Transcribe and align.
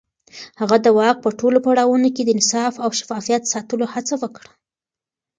هغه 0.61 0.77
د 0.85 0.87
واک 0.97 1.17
په 1.21 1.29
ټولو 1.39 1.57
پړاوونو 1.65 2.09
کې 2.15 2.21
د 2.23 2.29
انصاف 2.35 2.73
او 2.83 2.89
شفافيت 2.99 3.43
ساتلو 3.53 3.85
هڅه 3.93 4.13
وکړه. 4.21 4.49